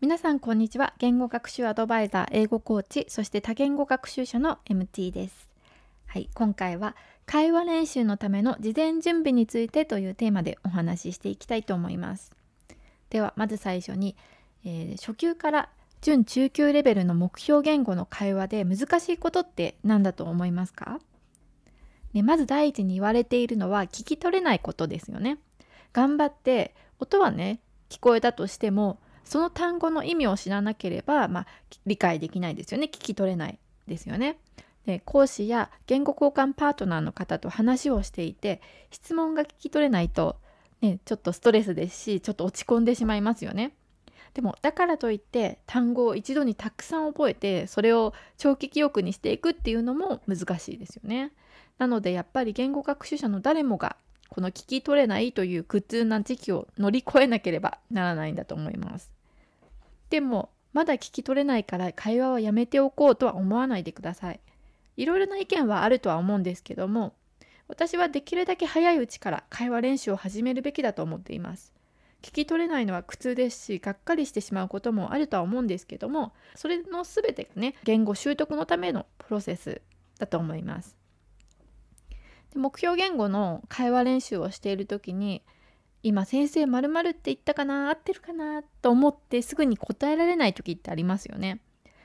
[0.00, 0.94] 皆さんこんにちは。
[0.96, 5.50] 言語学習アドバイザー英語コーチそして多言語学習者の MT です。
[6.06, 6.96] はい今回は
[7.26, 12.32] 会話練習のための事前準備についてというテーマでお話ししていきたいと思います。
[13.10, 14.16] ではまず最初に、
[14.64, 15.68] えー、初級から
[16.00, 20.98] 準中級レベルの目標言語の会話で難しいことって何だと思いますか？
[22.14, 25.36] ね、まず第一に言われているのは聞き取れないことですよね。
[25.92, 27.60] 頑張って音はね
[27.90, 28.98] 聞こえたとしても
[29.30, 31.46] その単語の意味を知らなければ、まあ、
[31.86, 34.38] 理解できないですよね聞き取れないですよね。
[34.86, 40.36] で講師や言語交換パートナーの方と話をしていて質問が聞き取れないと、
[40.80, 43.72] ね、ちょっとストレスですしちょっと落ち込んでしまいますよね。
[44.34, 51.30] でもだからといって単語を一度にたくさん覚えてそれを長期記憶にしていくっていうのも難しいですよね。
[51.78, 53.96] なのでやっぱり言語学習者の誰もが
[54.28, 59.19] この聞き取れないという苦痛な時期を乗り越えなければならないんだと思います。
[60.10, 64.40] でもまだ聞き取れないから会話はやめておこうとは思わないでください。
[64.96, 67.14] いろいろな意見はあるとは思うんですけども
[67.68, 71.72] 私はできるだけ早いうちから会話練習を始めるべきだと思っています。
[72.22, 79.80] 聞き取れないのは苦痛ですしがっかりしてしまうこともあるとは思うんですけどもそれの全てがね言語習得のためのプロセス
[80.18, 80.96] だと思います。
[82.52, 85.42] で目標言語の会話練習をしている時に
[86.02, 87.90] 今先生まるって言ったかな？
[87.90, 88.62] 合ってるかな？
[88.62, 91.60] と思ってすぐに答えられない時ってありますよね。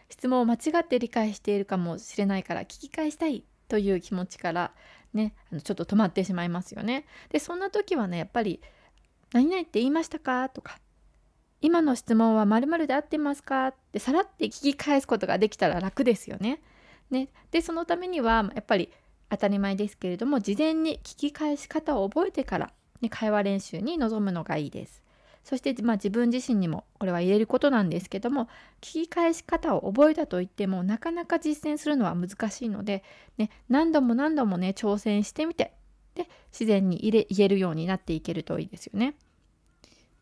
[0.09, 4.71] 質問を間違って理解しているかもしれないから聞き返したいという気持ちから
[5.13, 7.05] ねあのちょっと止まってしまいますよね。
[7.29, 8.61] でそんな時はねやっぱり
[9.33, 10.79] 「何々って言いましたか?」とか
[11.61, 16.61] 「今の質問はまるで合ってますか?」ってさらって聞き返すことができたら楽ですよね。
[17.09, 18.91] ねでそのためにはやっぱり
[19.29, 25.05] 当たり前ですけれども事前に聞き返し方を覚えてから、ね、会話練習に臨むのがいいです。
[25.45, 28.49] そして、まあ、自分自身にもこれは言えることなんですけども
[28.81, 33.03] 聞き返し方を覚えたといってもなかなか実践するのは難しいので、
[33.37, 35.71] ね、何度も何度もね挑戦してみて
[36.15, 39.13] で自然に入れ言えるようになっていけるといいですよね。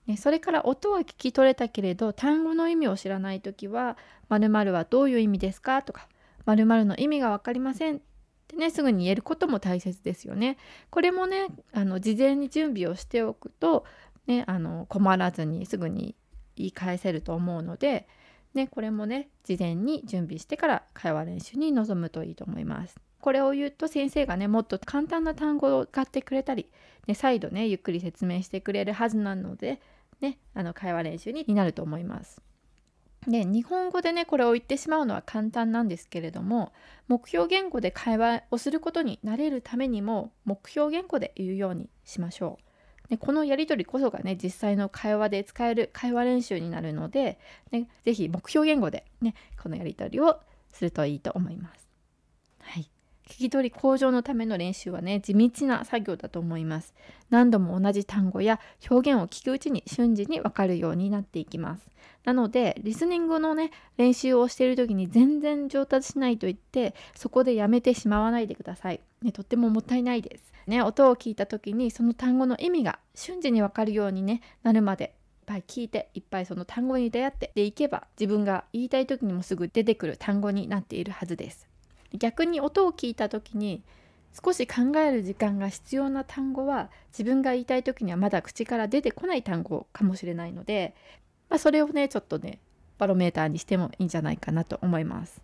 [0.07, 6.09] ねそれから音は聞き取れたけれど単語の意味を知らない時は「まるはどういう意味ですか?」とか
[6.45, 8.01] 「まるの意味が分かりません」
[8.53, 10.57] ってねすぐに言えることも大切ですよね。
[10.89, 13.85] これもねあの事前に準備をしておくと、
[14.27, 16.15] ね、あの困らずにすぐに
[16.55, 18.07] 言い返せると思うので、
[18.53, 22.95] ね、これもね事前に準備してから会話練習に臨むといいと思います。
[23.19, 26.67] これを言うと先生がねもっと簡単な単語を使ってくれたり、
[27.07, 29.81] ね、再度ねゆっくり説明してくれるはずなので、
[30.21, 32.41] ね、あの会話練習になると思います。
[33.27, 36.73] で日本語でねこれを言ってしまうのは簡単なんですけれども
[37.07, 43.09] 目標言語で会話をすることになれるためにも目標言語で言うようにしましょう。
[43.09, 47.37] でこのやり取りこそがね実際の会話で使える会話練習になるので、
[47.71, 50.39] ね、是非目標言語で、ね、このやり取りを
[50.71, 51.87] するといいと思います。
[52.59, 52.89] はい
[53.27, 56.93] 聞き取り向上のための練習はね地道な作業だと思います。
[57.29, 61.89] 何度も同じ単語や表現を聞くうちに瞬時にわかるようになっていきます。
[62.25, 70.53] なのでリスニングのね練習をしている時に全然上達しないと言ってそこでやめてしまわないでください、ね、とってももったいないです。
[70.67, 75.11] ね音を聞いた時にその単語の意味が瞬時にわかるようにねなるまでいっ
[75.45, 81.72] ぱい聞いていっぱいその単語に出会ってでいけば自分が言いたい時にもすぐ出てくる単語になっているはずです。
[82.17, 83.83] 逆に音を聞いた時に
[84.43, 90.95] 少し考える時間が必要な単語は自分が言いたい時にはまだ口から出てこない単語かもしれないので、
[91.49, 92.59] まあ、それをねちょっとね
[92.97, 95.41] バロメーターにしてもいいんじゃないかなと思います。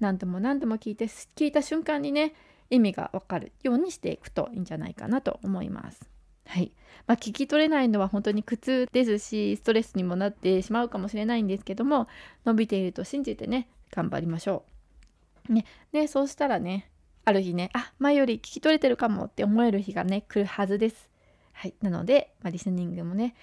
[0.00, 2.34] 何度も何度も聞いて聞いた瞬間にね
[2.70, 6.00] 意味がわかるようにしていくといいんじゃないかなと思います。
[6.46, 6.72] はい
[7.06, 12.08] まあ、聞き取れないのは本当に苦痛ですしストレスにもなってしまうかもしれないんですけども
[12.44, 14.71] 伸びていると信じてね頑張りましょう。
[15.48, 16.90] ね、でそうしたらね
[17.24, 21.10] ある日ねあ前より聞き取れてるかもって思える日がね来るはずです。
[21.52, 23.34] はい、なので、まあ、リスニングもね、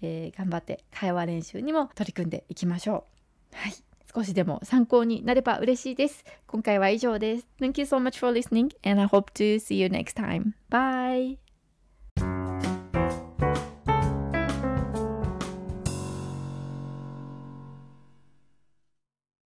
[0.00, 3.04] えー、頑張って会話練習にも取り組んでいきましょ
[3.52, 3.56] う。
[3.56, 3.74] はい、
[4.14, 6.24] 少しでも参考になれば嬉しいです。
[6.46, 7.46] 今回は以上です。
[7.60, 10.52] Thank you so much for listening and I hope to see you next time.
[10.70, 11.45] Bye!